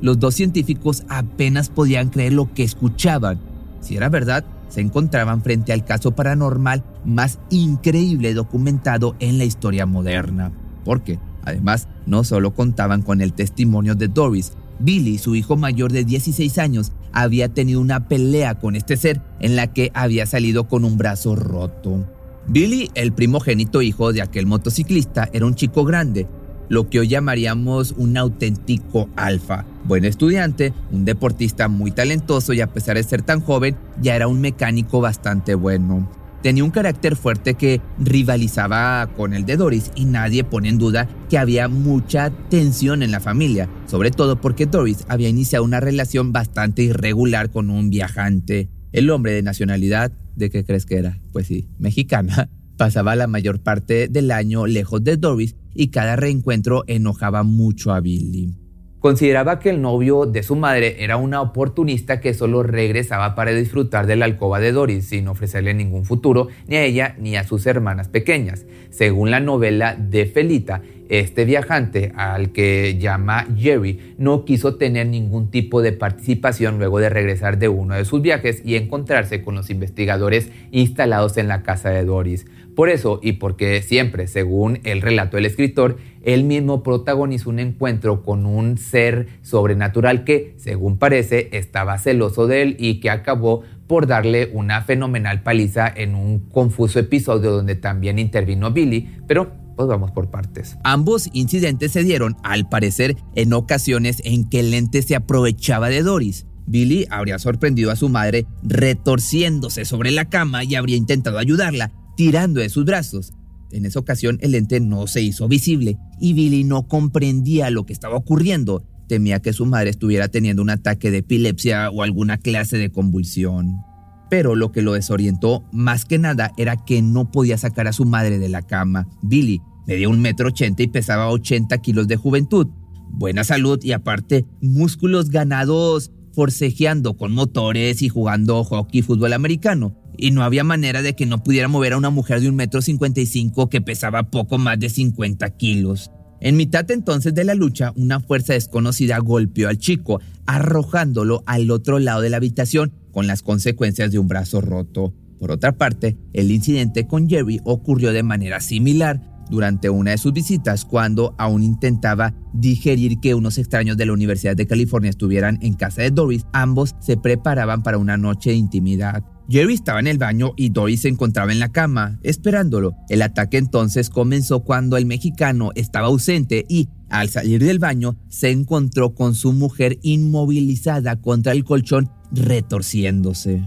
Los 0.00 0.18
dos 0.18 0.34
científicos 0.34 1.04
apenas 1.08 1.70
podían 1.70 2.08
creer 2.08 2.34
lo 2.34 2.52
que 2.52 2.62
escuchaban. 2.62 3.38
Si 3.80 3.96
era 3.96 4.08
verdad, 4.08 4.44
se 4.68 4.80
encontraban 4.80 5.42
frente 5.42 5.72
al 5.72 5.84
caso 5.84 6.12
paranormal 6.12 6.84
más 7.04 7.38
increíble 7.50 8.34
documentado 8.34 9.16
en 9.18 9.38
la 9.38 9.44
historia 9.44 9.86
moderna. 9.86 10.52
Porque, 10.84 11.18
además, 11.44 11.88
no 12.06 12.24
solo 12.24 12.54
contaban 12.54 13.02
con 13.02 13.20
el 13.20 13.32
testimonio 13.32 13.94
de 13.94 14.08
Doris, 14.08 14.52
Billy, 14.78 15.18
su 15.18 15.34
hijo 15.34 15.56
mayor 15.56 15.92
de 15.92 16.04
16 16.04 16.58
años, 16.58 16.92
había 17.12 17.48
tenido 17.48 17.80
una 17.80 18.08
pelea 18.08 18.56
con 18.56 18.76
este 18.76 18.96
ser 18.96 19.20
en 19.40 19.56
la 19.56 19.72
que 19.72 19.90
había 19.94 20.26
salido 20.26 20.68
con 20.68 20.84
un 20.84 20.98
brazo 20.98 21.36
roto. 21.36 22.04
Billy, 22.46 22.90
el 22.94 23.12
primogénito 23.12 23.82
hijo 23.82 24.12
de 24.12 24.22
aquel 24.22 24.46
motociclista, 24.46 25.28
era 25.32 25.46
un 25.46 25.54
chico 25.54 25.84
grande, 25.84 26.26
lo 26.68 26.88
que 26.88 27.00
hoy 27.00 27.08
llamaríamos 27.08 27.94
un 27.96 28.16
auténtico 28.16 29.08
alfa. 29.16 29.64
Buen 29.84 30.04
estudiante, 30.04 30.72
un 30.90 31.04
deportista 31.04 31.68
muy 31.68 31.90
talentoso 31.90 32.52
y 32.52 32.60
a 32.60 32.72
pesar 32.72 32.96
de 32.96 33.02
ser 33.02 33.22
tan 33.22 33.40
joven, 33.40 33.76
ya 34.00 34.16
era 34.16 34.28
un 34.28 34.40
mecánico 34.40 35.00
bastante 35.00 35.54
bueno. 35.54 36.08
Tenía 36.44 36.62
un 36.62 36.70
carácter 36.70 37.16
fuerte 37.16 37.54
que 37.54 37.80
rivalizaba 37.98 39.08
con 39.16 39.32
el 39.32 39.46
de 39.46 39.56
Doris 39.56 39.90
y 39.94 40.04
nadie 40.04 40.44
pone 40.44 40.68
en 40.68 40.76
duda 40.76 41.08
que 41.30 41.38
había 41.38 41.68
mucha 41.68 42.28
tensión 42.50 43.02
en 43.02 43.12
la 43.12 43.20
familia, 43.20 43.70
sobre 43.86 44.10
todo 44.10 44.38
porque 44.38 44.66
Doris 44.66 45.06
había 45.08 45.30
iniciado 45.30 45.64
una 45.64 45.80
relación 45.80 46.32
bastante 46.32 46.82
irregular 46.82 47.48
con 47.48 47.70
un 47.70 47.88
viajante. 47.88 48.68
El 48.92 49.08
hombre 49.08 49.32
de 49.32 49.42
nacionalidad, 49.42 50.12
¿de 50.36 50.50
qué 50.50 50.64
crees 50.64 50.84
que 50.84 50.96
era? 50.96 51.18
Pues 51.32 51.46
sí, 51.46 51.66
mexicana. 51.78 52.50
Pasaba 52.76 53.16
la 53.16 53.26
mayor 53.26 53.62
parte 53.62 54.08
del 54.08 54.30
año 54.30 54.66
lejos 54.66 55.02
de 55.02 55.16
Doris 55.16 55.56
y 55.74 55.88
cada 55.88 56.14
reencuentro 56.14 56.84
enojaba 56.86 57.42
mucho 57.42 57.90
a 57.90 58.00
Billy. 58.00 58.54
Consideraba 59.04 59.58
que 59.58 59.68
el 59.68 59.82
novio 59.82 60.24
de 60.24 60.42
su 60.42 60.56
madre 60.56 61.04
era 61.04 61.18
una 61.18 61.42
oportunista 61.42 62.20
que 62.20 62.32
solo 62.32 62.62
regresaba 62.62 63.34
para 63.34 63.50
disfrutar 63.50 64.06
de 64.06 64.16
la 64.16 64.24
alcoba 64.24 64.60
de 64.60 64.72
Doris 64.72 65.08
sin 65.08 65.28
ofrecerle 65.28 65.74
ningún 65.74 66.06
futuro 66.06 66.48
ni 66.68 66.76
a 66.76 66.84
ella 66.84 67.14
ni 67.18 67.36
a 67.36 67.44
sus 67.44 67.66
hermanas 67.66 68.08
pequeñas. 68.08 68.64
Según 68.88 69.30
la 69.30 69.40
novela 69.40 69.94
de 69.94 70.24
Felita, 70.24 70.80
este 71.08 71.44
viajante, 71.44 72.12
al 72.16 72.52
que 72.52 72.98
llama 72.98 73.46
Jerry, 73.56 74.14
no 74.18 74.44
quiso 74.44 74.76
tener 74.76 75.06
ningún 75.06 75.50
tipo 75.50 75.82
de 75.82 75.92
participación 75.92 76.78
luego 76.78 76.98
de 76.98 77.08
regresar 77.08 77.58
de 77.58 77.68
uno 77.68 77.94
de 77.94 78.04
sus 78.04 78.22
viajes 78.22 78.62
y 78.64 78.76
encontrarse 78.76 79.42
con 79.42 79.54
los 79.54 79.70
investigadores 79.70 80.50
instalados 80.70 81.36
en 81.36 81.48
la 81.48 81.62
casa 81.62 81.90
de 81.90 82.04
Doris. 82.04 82.46
Por 82.74 82.88
eso, 82.88 83.20
y 83.22 83.32
porque 83.32 83.82
siempre, 83.82 84.26
según 84.26 84.80
el 84.82 85.00
relato 85.00 85.36
del 85.36 85.46
escritor, 85.46 85.96
él 86.22 86.42
mismo 86.42 86.82
protagonizó 86.82 87.50
un 87.50 87.60
encuentro 87.60 88.22
con 88.22 88.46
un 88.46 88.78
ser 88.78 89.28
sobrenatural 89.42 90.24
que, 90.24 90.54
según 90.56 90.98
parece, 90.98 91.50
estaba 91.52 91.98
celoso 91.98 92.48
de 92.48 92.62
él 92.62 92.76
y 92.80 92.98
que 92.98 93.10
acabó 93.10 93.62
por 93.86 94.06
darle 94.06 94.50
una 94.52 94.82
fenomenal 94.82 95.42
paliza 95.42 95.92
en 95.94 96.14
un 96.14 96.48
confuso 96.50 96.98
episodio 96.98 97.52
donde 97.52 97.76
también 97.76 98.18
intervino 98.18 98.72
Billy, 98.72 99.08
pero 99.28 99.63
pues 99.76 99.88
vamos 99.88 100.10
por 100.12 100.30
partes. 100.30 100.76
Ambos 100.84 101.28
incidentes 101.32 101.92
se 101.92 102.04
dieron, 102.04 102.36
al 102.42 102.68
parecer, 102.68 103.16
en 103.34 103.52
ocasiones 103.52 104.20
en 104.24 104.48
que 104.48 104.60
el 104.60 104.74
ente 104.74 105.02
se 105.02 105.16
aprovechaba 105.16 105.88
de 105.88 106.02
Doris. 106.02 106.46
Billy 106.66 107.06
habría 107.10 107.38
sorprendido 107.38 107.90
a 107.90 107.96
su 107.96 108.08
madre 108.08 108.46
retorciéndose 108.62 109.84
sobre 109.84 110.10
la 110.10 110.26
cama 110.26 110.64
y 110.64 110.74
habría 110.74 110.96
intentado 110.96 111.38
ayudarla, 111.38 111.92
tirando 112.16 112.60
de 112.60 112.68
sus 112.68 112.84
brazos. 112.84 113.32
En 113.70 113.86
esa 113.86 113.98
ocasión 113.98 114.38
el 114.40 114.54
ente 114.54 114.80
no 114.80 115.06
se 115.06 115.20
hizo 115.20 115.48
visible 115.48 115.98
y 116.20 116.32
Billy 116.32 116.64
no 116.64 116.86
comprendía 116.86 117.70
lo 117.70 117.84
que 117.84 117.92
estaba 117.92 118.16
ocurriendo. 118.16 118.84
Temía 119.08 119.40
que 119.40 119.52
su 119.52 119.66
madre 119.66 119.90
estuviera 119.90 120.28
teniendo 120.28 120.62
un 120.62 120.70
ataque 120.70 121.10
de 121.10 121.18
epilepsia 121.18 121.90
o 121.90 122.02
alguna 122.02 122.38
clase 122.38 122.78
de 122.78 122.90
convulsión. 122.90 123.82
Pero 124.30 124.54
lo 124.54 124.72
que 124.72 124.82
lo 124.82 124.94
desorientó 124.94 125.64
más 125.72 126.04
que 126.04 126.18
nada 126.18 126.52
era 126.56 126.76
que 126.76 127.02
no 127.02 127.30
podía 127.30 127.58
sacar 127.58 127.86
a 127.86 127.92
su 127.92 128.04
madre 128.04 128.38
de 128.38 128.48
la 128.48 128.62
cama. 128.62 129.08
Billy 129.22 129.60
medía 129.86 130.08
un 130.08 130.20
metro 130.20 130.48
ochenta 130.48 130.82
y 130.82 130.88
pesaba 130.88 131.30
80 131.30 131.76
kilos 131.78 132.08
de 132.08 132.16
juventud. 132.16 132.68
Buena 133.10 133.44
salud 133.44 133.78
y 133.82 133.92
aparte 133.92 134.44
músculos 134.60 135.30
ganados 135.30 136.10
forcejeando 136.32 137.16
con 137.16 137.32
motores 137.32 138.02
y 138.02 138.08
jugando 138.08 138.64
hockey 138.64 139.00
y 139.00 139.02
fútbol 139.02 139.32
americano 139.34 139.96
y 140.16 140.30
no 140.30 140.42
había 140.42 140.64
manera 140.64 141.02
de 141.02 141.14
que 141.14 141.26
no 141.26 141.42
pudiera 141.42 141.68
mover 141.68 141.92
a 141.92 141.96
una 141.96 142.10
mujer 142.10 142.40
de 142.40 142.48
un 142.48 142.56
metro 142.56 142.82
cincuenta 142.82 143.20
y 143.20 143.26
cinco 143.26 143.68
que 143.68 143.80
pesaba 143.80 144.30
poco 144.30 144.58
más 144.58 144.78
de 144.78 144.88
50 144.88 145.48
kilos. 145.50 146.10
En 146.44 146.58
mitad 146.58 146.90
entonces 146.90 147.34
de 147.34 147.42
la 147.42 147.54
lucha, 147.54 147.94
una 147.96 148.20
fuerza 148.20 148.52
desconocida 148.52 149.16
golpeó 149.18 149.70
al 149.70 149.78
chico, 149.78 150.20
arrojándolo 150.44 151.42
al 151.46 151.70
otro 151.70 151.98
lado 151.98 152.20
de 152.20 152.28
la 152.28 152.36
habitación, 152.36 152.92
con 153.12 153.26
las 153.26 153.40
consecuencias 153.40 154.12
de 154.12 154.18
un 154.18 154.28
brazo 154.28 154.60
roto. 154.60 155.14
Por 155.40 155.50
otra 155.50 155.78
parte, 155.78 156.18
el 156.34 156.50
incidente 156.50 157.06
con 157.06 157.30
Jerry 157.30 157.62
ocurrió 157.64 158.12
de 158.12 158.22
manera 158.22 158.60
similar 158.60 159.22
durante 159.48 159.88
una 159.88 160.10
de 160.10 160.18
sus 160.18 160.34
visitas 160.34 160.84
cuando 160.84 161.34
aún 161.38 161.62
intentaba 161.62 162.34
digerir 162.52 163.20
que 163.20 163.34
unos 163.34 163.56
extraños 163.56 163.96
de 163.96 164.04
la 164.04 164.12
Universidad 164.12 164.54
de 164.54 164.66
California 164.66 165.08
estuvieran 165.08 165.58
en 165.62 165.72
casa 165.72 166.02
de 166.02 166.10
Doris, 166.10 166.44
ambos 166.52 166.94
se 167.00 167.16
preparaban 167.16 167.82
para 167.82 167.96
una 167.96 168.18
noche 168.18 168.50
de 168.50 168.56
intimidad. 168.56 169.24
Jerry 169.48 169.74
estaba 169.74 170.00
en 170.00 170.06
el 170.06 170.18
baño 170.18 170.52
y 170.56 170.70
Doris 170.70 171.02
se 171.02 171.08
encontraba 171.08 171.52
en 171.52 171.58
la 171.58 171.70
cama, 171.70 172.18
esperándolo. 172.22 172.96
El 173.08 173.22
ataque 173.22 173.58
entonces 173.58 174.08
comenzó 174.08 174.60
cuando 174.60 174.96
el 174.96 175.04
mexicano 175.04 175.70
estaba 175.74 176.06
ausente 176.06 176.64
y, 176.68 176.88
al 177.10 177.28
salir 177.28 177.62
del 177.62 177.78
baño, 177.78 178.16
se 178.28 178.50
encontró 178.50 179.14
con 179.14 179.34
su 179.34 179.52
mujer 179.52 179.98
inmovilizada 180.02 181.20
contra 181.20 181.52
el 181.52 181.64
colchón, 181.64 182.10
retorciéndose. 182.32 183.62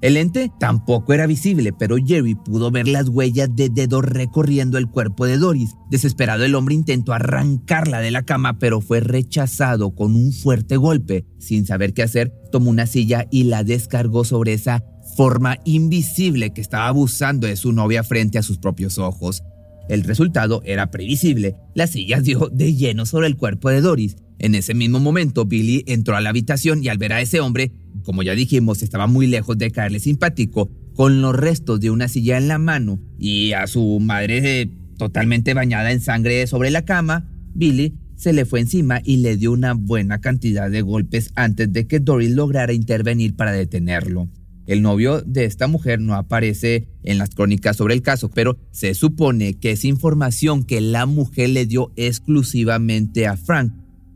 El 0.00 0.16
ente 0.16 0.50
tampoco 0.58 1.12
era 1.12 1.26
visible, 1.26 1.74
pero 1.74 1.96
Jerry 1.98 2.34
pudo 2.34 2.70
ver 2.70 2.88
las 2.88 3.08
huellas 3.08 3.54
de 3.54 3.68
dedos 3.68 4.02
recorriendo 4.02 4.78
el 4.78 4.88
cuerpo 4.88 5.26
de 5.26 5.36
Doris. 5.36 5.74
Desesperado, 5.90 6.42
el 6.44 6.54
hombre 6.54 6.74
intentó 6.74 7.12
arrancarla 7.12 8.00
de 8.00 8.10
la 8.10 8.22
cama, 8.22 8.58
pero 8.58 8.80
fue 8.80 9.00
rechazado 9.00 9.94
con 9.94 10.16
un 10.16 10.32
fuerte 10.32 10.78
golpe. 10.78 11.26
Sin 11.38 11.66
saber 11.66 11.92
qué 11.92 12.02
hacer, 12.02 12.32
tomó 12.50 12.70
una 12.70 12.86
silla 12.86 13.26
y 13.30 13.44
la 13.44 13.62
descargó 13.62 14.24
sobre 14.24 14.54
esa 14.54 14.82
forma 15.20 15.58
invisible 15.66 16.54
que 16.54 16.62
estaba 16.62 16.88
abusando 16.88 17.46
de 17.46 17.56
su 17.56 17.72
novia 17.72 18.02
frente 18.02 18.38
a 18.38 18.42
sus 18.42 18.56
propios 18.56 18.96
ojos. 18.96 19.42
El 19.90 20.02
resultado 20.04 20.62
era 20.64 20.90
previsible. 20.90 21.56
La 21.74 21.86
silla 21.86 22.22
dio 22.22 22.48
de 22.50 22.74
lleno 22.74 23.04
sobre 23.04 23.26
el 23.26 23.36
cuerpo 23.36 23.68
de 23.68 23.82
Doris. 23.82 24.16
En 24.38 24.54
ese 24.54 24.72
mismo 24.72 24.98
momento, 24.98 25.44
Billy 25.44 25.84
entró 25.86 26.16
a 26.16 26.22
la 26.22 26.30
habitación 26.30 26.82
y 26.82 26.88
al 26.88 26.96
ver 26.96 27.12
a 27.12 27.20
ese 27.20 27.40
hombre, 27.40 27.70
como 28.02 28.22
ya 28.22 28.34
dijimos, 28.34 28.82
estaba 28.82 29.06
muy 29.08 29.26
lejos 29.26 29.58
de 29.58 29.70
caerle 29.70 30.00
simpático, 30.00 30.70
con 30.94 31.20
los 31.20 31.36
restos 31.36 31.80
de 31.80 31.90
una 31.90 32.08
silla 32.08 32.38
en 32.38 32.48
la 32.48 32.56
mano 32.56 32.98
y 33.18 33.52
a 33.52 33.66
su 33.66 34.00
madre 34.00 34.70
totalmente 34.96 35.52
bañada 35.52 35.92
en 35.92 36.00
sangre 36.00 36.46
sobre 36.46 36.70
la 36.70 36.86
cama, 36.86 37.28
Billy 37.52 37.92
se 38.16 38.32
le 38.32 38.46
fue 38.46 38.60
encima 38.60 39.02
y 39.04 39.18
le 39.18 39.36
dio 39.36 39.52
una 39.52 39.74
buena 39.74 40.22
cantidad 40.22 40.70
de 40.70 40.80
golpes 40.80 41.30
antes 41.34 41.70
de 41.70 41.86
que 41.86 42.00
Doris 42.00 42.30
lograra 42.30 42.72
intervenir 42.72 43.36
para 43.36 43.52
detenerlo. 43.52 44.30
El 44.70 44.82
novio 44.82 45.20
de 45.22 45.46
esta 45.46 45.66
mujer 45.66 46.00
no 46.00 46.14
aparece 46.14 46.86
en 47.02 47.18
las 47.18 47.30
crónicas 47.30 47.76
sobre 47.76 47.94
el 47.94 48.02
caso, 48.02 48.30
pero 48.30 48.56
se 48.70 48.94
supone 48.94 49.54
que 49.54 49.72
es 49.72 49.84
información 49.84 50.62
que 50.62 50.80
la 50.80 51.06
mujer 51.06 51.50
le 51.50 51.66
dio 51.66 51.90
exclusivamente 51.96 53.26
a 53.26 53.36
Frank. 53.36 53.72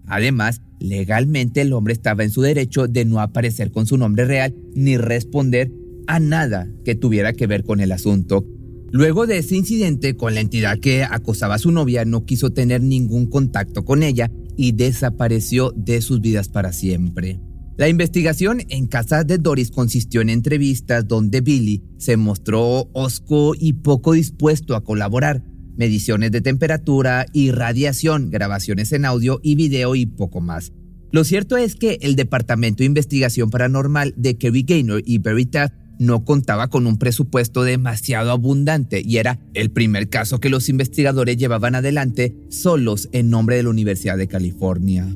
Además, 0.07 0.63
legalmente 0.79 1.63
el 1.63 1.73
hombre 1.73 1.93
estaba 1.93 2.23
en 2.23 2.31
su 2.31 2.41
derecho 2.41 2.87
de 2.87 3.05
no 3.05 3.19
aparecer 3.19 3.73
con 3.73 3.89
su 3.89 3.99
nombre 3.99 4.27
real 4.27 4.55
ni 4.77 4.97
responder 4.97 5.73
a 6.07 6.21
nada 6.21 6.69
que 6.85 6.95
tuviera 6.95 7.33
que 7.33 7.49
ver 7.49 7.65
con 7.65 7.81
el 7.81 7.91
asunto. 7.91 8.47
Luego 8.93 9.27
de 9.27 9.39
ese 9.39 9.57
incidente 9.57 10.15
con 10.15 10.35
la 10.35 10.41
entidad 10.41 10.79
que 10.79 11.03
acosaba 11.03 11.57
a 11.57 11.59
su 11.59 11.73
novia, 11.73 12.05
no 12.05 12.27
quiso 12.27 12.51
tener 12.51 12.81
ningún 12.81 13.27
contacto 13.27 13.85
con 13.85 14.05
ella 14.05 14.31
y 14.57 14.71
desapareció 14.71 15.73
de 15.75 16.01
sus 16.01 16.21
vidas 16.21 16.49
para 16.49 16.73
siempre. 16.73 17.41
La 17.77 17.89
investigación 17.89 18.63
en 18.69 18.87
casa 18.87 19.25
de 19.25 19.37
Doris 19.37 19.73
consistió 19.73 20.21
en 20.21 20.31
entrevistas 20.31 21.09
donde 21.09 21.41
Billy 21.41 21.83
se 21.99 22.17
mostró 22.17 22.89
osco 22.93 23.55
y 23.59 23.73
poco 23.73 24.13
dispuesto 24.13 24.77
a 24.77 24.85
colaborar, 24.85 25.43
mediciones 25.77 26.31
de 26.31 26.41
temperatura 26.41 27.27
y 27.33 27.51
radiación, 27.51 28.31
grabaciones 28.31 28.93
en 28.93 29.05
audio 29.05 29.41
y 29.43 29.57
video 29.57 29.97
y 29.97 30.07
poco 30.07 30.41
más. 30.41 30.73
Lo 31.11 31.25
cierto 31.25 31.57
es 31.57 31.75
que 31.75 31.99
el 32.03 32.15
Departamento 32.15 32.79
de 32.79 32.87
Investigación 32.87 33.51
Paranormal 33.51 34.15
de 34.17 34.39
Kerry 34.39 34.63
Gaynor 34.63 35.03
y 35.05 35.19
Veritas 35.19 35.73
no 35.99 36.25
contaba 36.25 36.69
con 36.69 36.87
un 36.87 36.97
presupuesto 36.97 37.65
demasiado 37.65 38.31
abundante 38.31 39.03
y 39.05 39.17
era 39.17 39.41
el 39.53 39.73
primer 39.73 40.09
caso 40.09 40.39
que 40.39 40.49
los 40.49 40.69
investigadores 40.69 41.37
llevaban 41.37 41.75
adelante 41.75 42.37
solos 42.51 43.09
en 43.11 43.31
nombre 43.31 43.57
de 43.57 43.65
la 43.65 43.71
Universidad 43.71 44.17
de 44.17 44.29
California. 44.29 45.09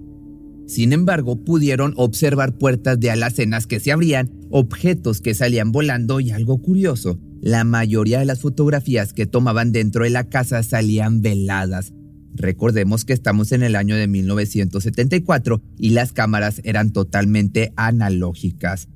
Sin 0.68 0.92
embargo, 0.92 1.42
pudieron 1.44 1.94
observar 1.96 2.58
puertas 2.58 3.00
de 3.00 3.10
alacenas 3.10 3.66
que 3.66 3.80
se 3.80 3.90
abrían, 3.90 4.30
objetos 4.50 5.22
que 5.22 5.32
salían 5.32 5.72
volando 5.72 6.20
y 6.20 6.30
algo 6.30 6.60
curioso, 6.60 7.18
la 7.40 7.64
mayoría 7.64 8.18
de 8.18 8.26
las 8.26 8.40
fotografías 8.40 9.14
que 9.14 9.24
tomaban 9.24 9.72
dentro 9.72 10.04
de 10.04 10.10
la 10.10 10.28
casa 10.28 10.62
salían 10.62 11.22
veladas. 11.22 11.94
Recordemos 12.34 13.06
que 13.06 13.14
estamos 13.14 13.52
en 13.52 13.62
el 13.62 13.76
año 13.76 13.96
de 13.96 14.08
1974 14.08 15.62
y 15.78 15.90
las 15.90 16.12
cámaras 16.12 16.60
eran 16.64 16.92
totalmente 16.92 17.72
analógicas. 17.76 18.88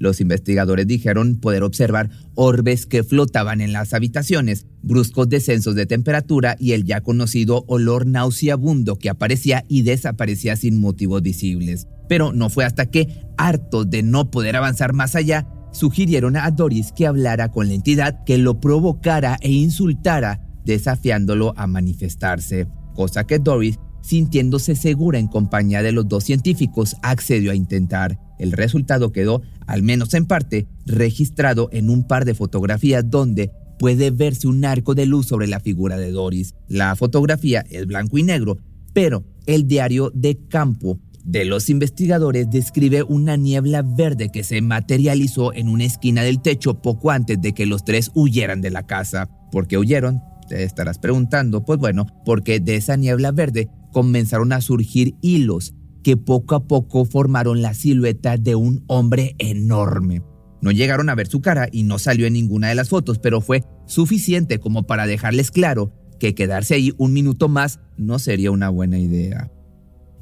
Los 0.00 0.22
investigadores 0.22 0.86
dijeron 0.86 1.36
poder 1.36 1.62
observar 1.62 2.08
orbes 2.34 2.86
que 2.86 3.04
flotaban 3.04 3.60
en 3.60 3.74
las 3.74 3.92
habitaciones, 3.92 4.66
bruscos 4.82 5.28
descensos 5.28 5.74
de 5.74 5.84
temperatura 5.84 6.56
y 6.58 6.72
el 6.72 6.84
ya 6.84 7.02
conocido 7.02 7.64
olor 7.68 8.06
nauseabundo 8.06 8.96
que 8.96 9.10
aparecía 9.10 9.62
y 9.68 9.82
desaparecía 9.82 10.56
sin 10.56 10.80
motivos 10.80 11.20
visibles. 11.20 11.86
Pero 12.08 12.32
no 12.32 12.48
fue 12.48 12.64
hasta 12.64 12.86
que, 12.86 13.26
hartos 13.36 13.90
de 13.90 14.02
no 14.02 14.30
poder 14.30 14.56
avanzar 14.56 14.94
más 14.94 15.14
allá, 15.14 15.46
sugirieron 15.70 16.34
a 16.38 16.50
Doris 16.50 16.92
que 16.92 17.06
hablara 17.06 17.50
con 17.50 17.68
la 17.68 17.74
entidad 17.74 18.24
que 18.24 18.38
lo 18.38 18.58
provocara 18.58 19.36
e 19.42 19.52
insultara, 19.52 20.40
desafiándolo 20.64 21.52
a 21.58 21.66
manifestarse, 21.66 22.66
cosa 22.94 23.24
que 23.24 23.38
Doris, 23.38 23.78
sintiéndose 24.00 24.76
segura 24.76 25.18
en 25.18 25.28
compañía 25.28 25.82
de 25.82 25.92
los 25.92 26.08
dos 26.08 26.24
científicos, 26.24 26.96
accedió 27.02 27.52
a 27.52 27.54
intentar. 27.54 28.18
El 28.40 28.52
resultado 28.52 29.12
quedó, 29.12 29.42
al 29.66 29.82
menos 29.82 30.14
en 30.14 30.24
parte, 30.24 30.66
registrado 30.86 31.68
en 31.72 31.90
un 31.90 32.04
par 32.04 32.24
de 32.24 32.34
fotografías 32.34 33.08
donde 33.08 33.50
puede 33.78 34.10
verse 34.10 34.48
un 34.48 34.64
arco 34.64 34.94
de 34.94 35.04
luz 35.04 35.26
sobre 35.26 35.46
la 35.46 35.60
figura 35.60 35.98
de 35.98 36.10
Doris. 36.10 36.54
La 36.66 36.96
fotografía 36.96 37.64
es 37.70 37.86
blanco 37.86 38.16
y 38.16 38.22
negro, 38.22 38.56
pero 38.94 39.24
el 39.44 39.68
diario 39.68 40.10
de 40.14 40.38
campo 40.48 40.98
de 41.22 41.44
los 41.44 41.68
investigadores 41.68 42.48
describe 42.50 43.02
una 43.02 43.36
niebla 43.36 43.82
verde 43.82 44.30
que 44.32 44.42
se 44.42 44.62
materializó 44.62 45.52
en 45.52 45.68
una 45.68 45.84
esquina 45.84 46.22
del 46.22 46.40
techo 46.40 46.80
poco 46.80 47.10
antes 47.10 47.42
de 47.42 47.52
que 47.52 47.66
los 47.66 47.84
tres 47.84 48.10
huyeran 48.14 48.62
de 48.62 48.70
la 48.70 48.86
casa. 48.86 49.28
¿Por 49.52 49.66
qué 49.66 49.76
huyeron? 49.76 50.22
Te 50.48 50.64
estarás 50.64 50.98
preguntando. 50.98 51.62
Pues 51.66 51.78
bueno, 51.78 52.06
porque 52.24 52.58
de 52.58 52.76
esa 52.76 52.96
niebla 52.96 53.32
verde 53.32 53.68
comenzaron 53.92 54.52
a 54.54 54.62
surgir 54.62 55.14
hilos 55.20 55.74
que 56.02 56.16
poco 56.16 56.54
a 56.54 56.66
poco 56.66 57.04
formaron 57.04 57.62
la 57.62 57.74
silueta 57.74 58.36
de 58.36 58.54
un 58.54 58.84
hombre 58.86 59.34
enorme. 59.38 60.22
No 60.62 60.70
llegaron 60.70 61.08
a 61.08 61.14
ver 61.14 61.26
su 61.26 61.40
cara 61.40 61.68
y 61.70 61.84
no 61.84 61.98
salió 61.98 62.26
en 62.26 62.34
ninguna 62.34 62.68
de 62.68 62.74
las 62.74 62.88
fotos, 62.88 63.18
pero 63.18 63.40
fue 63.40 63.64
suficiente 63.86 64.58
como 64.58 64.86
para 64.86 65.06
dejarles 65.06 65.50
claro 65.50 65.92
que 66.18 66.34
quedarse 66.34 66.74
ahí 66.74 66.92
un 66.98 67.12
minuto 67.12 67.48
más 67.48 67.80
no 67.96 68.18
sería 68.18 68.50
una 68.50 68.68
buena 68.68 68.98
idea. 68.98 69.50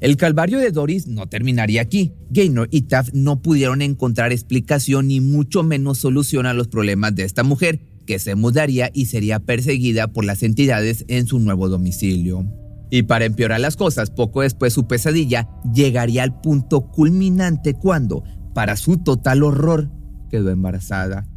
El 0.01 0.15
calvario 0.15 0.59
de 0.59 0.71
Doris 0.71 1.07
no 1.07 1.27
terminaría 1.27 1.81
aquí. 1.81 2.13
Gaynor 2.29 2.69
y 2.71 2.83
Taft 2.83 3.13
no 3.13 3.41
pudieron 3.41 3.81
encontrar 3.81 4.31
explicación 4.31 5.09
ni 5.09 5.19
mucho 5.19 5.61
menos 5.61 5.97
solución 5.97 6.45
a 6.45 6.53
los 6.53 6.69
problemas 6.69 7.15
de 7.15 7.23
esta 7.23 7.43
mujer, 7.43 7.81
que 8.05 8.17
se 8.17 8.35
mudaría 8.35 8.89
y 8.93 9.07
sería 9.07 9.39
perseguida 9.39 10.07
por 10.07 10.23
las 10.23 10.41
entidades 10.41 11.03
en 11.09 11.27
su 11.27 11.39
nuevo 11.39 11.67
domicilio. 11.67 12.45
Y 12.89 13.03
para 13.03 13.25
empeorar 13.25 13.59
las 13.59 13.75
cosas, 13.75 14.09
poco 14.09 14.41
después 14.41 14.73
su 14.73 14.87
pesadilla 14.87 15.47
llegaría 15.73 16.23
al 16.23 16.39
punto 16.41 16.87
culminante 16.87 17.73
cuando, 17.73 18.23
para 18.53 18.75
su 18.75 18.97
total 18.97 19.43
horror, 19.43 19.91
quedó 20.29 20.49
embarazada. 20.49 21.27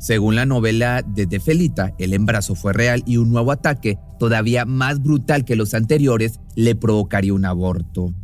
Según 0.00 0.34
la 0.34 0.46
novela 0.46 1.02
de 1.02 1.26
De 1.26 1.40
Felita, 1.40 1.92
el 1.98 2.14
embarazo 2.14 2.54
fue 2.54 2.72
real 2.72 3.02
y 3.06 3.18
un 3.18 3.30
nuevo 3.30 3.52
ataque, 3.52 3.98
todavía 4.18 4.64
más 4.64 5.02
brutal 5.02 5.44
que 5.44 5.56
los 5.56 5.74
anteriores, 5.74 6.40
le 6.56 6.74
provocaría 6.74 7.34
un 7.34 7.44
aborto. 7.44 8.14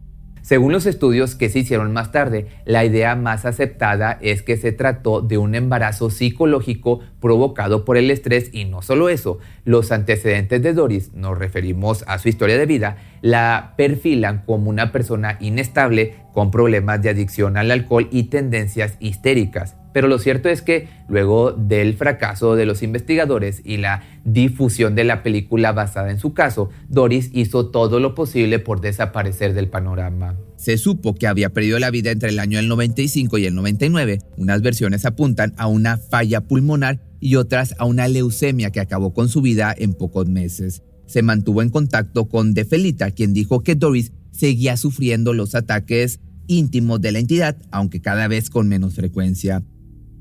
Según 0.46 0.70
los 0.70 0.86
estudios 0.86 1.34
que 1.34 1.48
se 1.48 1.58
hicieron 1.58 1.92
más 1.92 2.12
tarde, 2.12 2.46
la 2.66 2.84
idea 2.84 3.16
más 3.16 3.44
aceptada 3.44 4.16
es 4.22 4.42
que 4.42 4.56
se 4.56 4.70
trató 4.70 5.20
de 5.20 5.38
un 5.38 5.56
embarazo 5.56 6.08
psicológico 6.08 7.00
provocado 7.18 7.84
por 7.84 7.96
el 7.96 8.12
estrés 8.12 8.50
y 8.52 8.64
no 8.64 8.80
solo 8.80 9.08
eso, 9.08 9.40
los 9.64 9.90
antecedentes 9.90 10.62
de 10.62 10.72
Doris, 10.72 11.12
nos 11.14 11.36
referimos 11.36 12.04
a 12.06 12.20
su 12.20 12.28
historia 12.28 12.58
de 12.58 12.66
vida, 12.66 12.96
la 13.22 13.74
perfilan 13.76 14.44
como 14.46 14.70
una 14.70 14.92
persona 14.92 15.36
inestable 15.40 16.14
con 16.36 16.50
problemas 16.50 17.00
de 17.00 17.08
adicción 17.08 17.56
al 17.56 17.70
alcohol 17.70 18.08
y 18.12 18.24
tendencias 18.24 18.98
histéricas. 19.00 19.76
Pero 19.94 20.06
lo 20.06 20.18
cierto 20.18 20.50
es 20.50 20.60
que 20.60 20.86
luego 21.08 21.52
del 21.52 21.94
fracaso 21.94 22.56
de 22.56 22.66
los 22.66 22.82
investigadores 22.82 23.62
y 23.64 23.78
la 23.78 24.02
difusión 24.26 24.94
de 24.94 25.04
la 25.04 25.22
película 25.22 25.72
basada 25.72 26.10
en 26.10 26.18
su 26.18 26.34
caso, 26.34 26.68
Doris 26.90 27.30
hizo 27.32 27.70
todo 27.70 28.00
lo 28.00 28.14
posible 28.14 28.58
por 28.58 28.82
desaparecer 28.82 29.54
del 29.54 29.70
panorama. 29.70 30.36
Se 30.56 30.76
supo 30.76 31.14
que 31.14 31.26
había 31.26 31.54
perdido 31.54 31.78
la 31.78 31.90
vida 31.90 32.10
entre 32.10 32.28
el 32.28 32.38
año 32.38 32.58
del 32.58 32.68
95 32.68 33.38
y 33.38 33.46
el 33.46 33.54
99. 33.54 34.18
Unas 34.36 34.60
versiones 34.60 35.06
apuntan 35.06 35.54
a 35.56 35.68
una 35.68 35.96
falla 35.96 36.42
pulmonar 36.42 37.00
y 37.18 37.36
otras 37.36 37.74
a 37.78 37.86
una 37.86 38.08
leucemia 38.08 38.72
que 38.72 38.80
acabó 38.80 39.14
con 39.14 39.30
su 39.30 39.40
vida 39.40 39.74
en 39.74 39.94
pocos 39.94 40.28
meses. 40.28 40.82
Se 41.06 41.22
mantuvo 41.22 41.62
en 41.62 41.70
contacto 41.70 42.28
con 42.28 42.52
De 42.52 42.66
Felita, 42.66 43.10
quien 43.10 43.32
dijo 43.32 43.62
que 43.62 43.74
Doris 43.74 44.12
seguía 44.32 44.76
sufriendo 44.76 45.32
los 45.32 45.54
ataques 45.54 46.20
íntimos 46.46 47.00
de 47.00 47.12
la 47.12 47.18
entidad, 47.18 47.56
aunque 47.70 48.00
cada 48.00 48.28
vez 48.28 48.50
con 48.50 48.68
menos 48.68 48.94
frecuencia. 48.94 49.62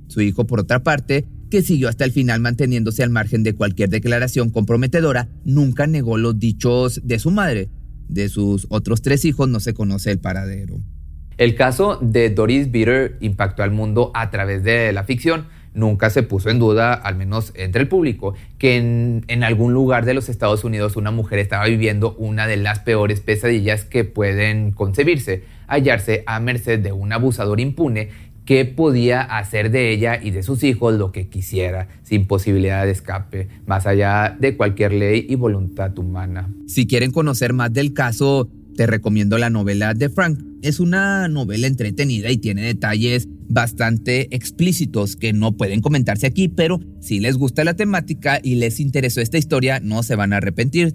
Su 0.08 0.22
hijo, 0.22 0.46
por 0.46 0.60
otra 0.60 0.84
parte, 0.84 1.26
que 1.50 1.62
siguió 1.62 1.90
hasta 1.90 2.06
el 2.06 2.12
final 2.12 2.40
manteniéndose 2.42 3.04
al 3.04 3.10
margen 3.10 3.44
de 3.44 3.54
cualquier 3.54 3.90
declaración 3.90 4.50
comprometedora, 4.50 5.30
nunca 5.44 5.88
negó 5.88 6.18
los 6.18 6.40
dichos 6.40 7.02
de 7.04 7.20
su 7.20 7.32
madre. 7.32 7.70
De 8.08 8.30
sus 8.30 8.68
otros 8.70 9.02
tres 9.02 9.26
hijos 9.26 9.50
no 9.50 9.60
se 9.60 9.74
conoce 9.74 10.12
el 10.12 10.20
paradero. 10.20 10.78
El 11.38 11.56
caso 11.56 12.00
de 12.02 12.30
Doris 12.30 12.72
Bitter 12.72 13.18
impactó 13.20 13.64
al 13.64 13.72
mundo 13.72 14.12
a 14.14 14.30
través 14.32 14.64
de 14.64 14.94
la 14.94 15.04
ficción. 15.04 15.48
Nunca 15.74 16.10
se 16.10 16.24
puso 16.24 16.50
en 16.50 16.60
duda, 16.60 16.94
al 16.94 17.18
menos 17.18 17.52
entre 17.56 17.82
el 17.82 17.90
público, 17.90 18.36
que 18.58 18.78
en, 18.78 19.26
en, 19.28 19.44
algún 19.44 19.74
lugar 19.74 20.06
de 20.06 20.14
los 20.14 20.30
Estados 20.30 20.64
Unidos 20.64 20.96
una 20.96 21.12
mujer 21.12 21.40
estaba 21.40 21.66
viviendo 21.66 22.16
una 22.16 22.48
de 22.48 22.56
las 22.56 22.80
peores 22.80 23.20
pesadillas 23.20 23.84
que 23.84 24.06
pueden 24.06 24.72
concebirse, 24.72 25.44
hallarse 25.68 26.24
a 26.26 26.40
merced 26.40 26.80
de 26.80 26.92
un 26.92 27.14
abusador 27.14 27.60
impune 27.60 28.10
que 28.46 28.66
podía 28.66 29.22
hacer 29.22 29.72
de 29.72 29.92
ella 29.92 30.20
y 30.22 30.32
de 30.32 30.44
sus 30.44 30.64
hijos 30.64 30.94
lo 30.98 31.12
que 31.12 31.28
quisiera, 31.28 31.88
sin 32.04 32.28
posibilidad 32.28 32.86
de 32.86 32.92
escape, 32.92 33.48
más 33.66 33.88
allá 33.88 34.38
de 34.40 34.56
cualquier 34.56 34.94
ley 34.94 35.26
y 35.28 35.36
voluntad 35.36 35.98
humana. 35.98 36.54
Si 36.68 36.86
quieren 36.86 37.12
conocer 37.12 37.54
más 37.54 37.74
del 37.74 37.94
caso, 37.94 38.50
te 38.76 38.86
recomiendo 38.86 39.38
la 39.38 39.50
novela 39.50 39.94
de 39.94 40.10
Frank. 40.10 40.40
Es 40.62 40.80
una 40.80 41.28
novela 41.28 41.66
entretenida 41.66 42.30
y 42.30 42.38
tiene 42.38 42.62
detalles 42.62 43.28
bastante 43.48 44.36
explícitos 44.36 45.16
que 45.16 45.34
no 45.34 45.54
pueden 45.54 45.82
comentarse 45.82 46.28
aquí, 46.28 46.48
pero 46.48 46.80
si 47.00 47.20
les 47.20 47.38
gusta 47.38 47.64
la 47.64 47.76
temática 47.76 48.40
y 48.42 48.56
les 48.56 48.80
interesó 48.80 49.22
esta 49.22 49.38
historia, 49.38 49.80
no 49.80 50.04
se 50.04 50.16
van 50.16 50.34
a 50.34 50.38
arrepentir. 50.38 50.94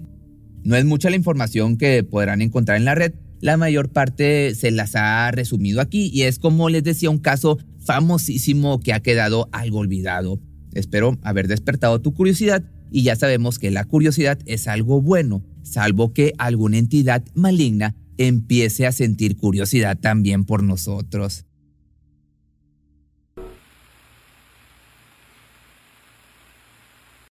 No 0.63 0.75
es 0.75 0.85
mucha 0.85 1.09
la 1.09 1.15
información 1.15 1.77
que 1.77 2.03
podrán 2.03 2.41
encontrar 2.41 2.77
en 2.77 2.85
la 2.85 2.95
red, 2.95 3.13
la 3.41 3.57
mayor 3.57 3.89
parte 3.89 4.55
se 4.55 4.71
las 4.71 4.95
ha 4.95 5.29
resumido 5.31 5.81
aquí 5.81 6.09
y 6.13 6.23
es 6.23 6.39
como 6.39 6.69
les 6.69 6.83
decía 6.83 7.09
un 7.09 7.19
caso 7.19 7.57
famosísimo 7.79 8.79
que 8.79 8.93
ha 8.93 9.01
quedado 9.01 9.49
algo 9.51 9.79
olvidado. 9.79 10.39
Espero 10.73 11.17
haber 11.23 11.47
despertado 11.47 11.99
tu 12.01 12.13
curiosidad 12.13 12.63
y 12.91 13.03
ya 13.03 13.15
sabemos 13.15 13.59
que 13.59 13.71
la 13.71 13.85
curiosidad 13.85 14.39
es 14.45 14.67
algo 14.67 15.01
bueno, 15.01 15.43
salvo 15.63 16.13
que 16.13 16.33
alguna 16.37 16.77
entidad 16.77 17.23
maligna 17.33 17.95
empiece 18.17 18.85
a 18.85 18.91
sentir 18.91 19.35
curiosidad 19.37 19.97
también 19.99 20.45
por 20.45 20.63
nosotros. 20.63 21.45